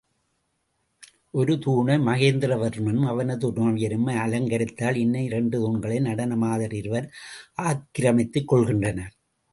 [1.33, 7.07] ஒரு தூணை மகேந்திரவர்மனும் அவனது துணவியரும் அலங்கரித்தால், இன்னும் இரண்டு தூண்களை நடன மாதர் இருவர்
[7.69, 9.13] ஆக்கிரமித்துக் கொள்கின்றனர்.